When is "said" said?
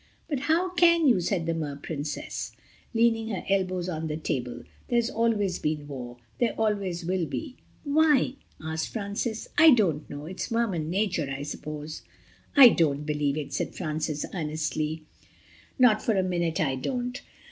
1.19-1.45, 13.53-13.75